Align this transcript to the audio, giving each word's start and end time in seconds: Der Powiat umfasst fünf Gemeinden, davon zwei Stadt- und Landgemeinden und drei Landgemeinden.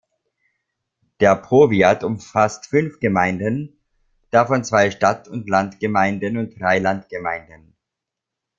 Der 1.19 1.35
Powiat 1.35 2.03
umfasst 2.03 2.65
fünf 2.65 2.99
Gemeinden, 2.99 3.77
davon 4.31 4.63
zwei 4.63 4.89
Stadt- 4.89 5.27
und 5.27 5.47
Landgemeinden 5.47 6.37
und 6.37 6.59
drei 6.59 6.79
Landgemeinden. 6.79 7.75